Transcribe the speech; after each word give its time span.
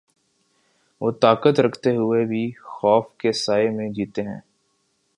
وہ 1.01 1.11
طاقت 1.11 1.59
رکھتے 1.59 1.95
ہوئے 1.95 2.25
بھی 2.25 2.51
خوف 2.63 3.05
کے 3.17 3.31
سائے 3.31 3.69
میں 3.69 3.89
جیتے 3.89 4.21
ہیں۔ 4.21 4.39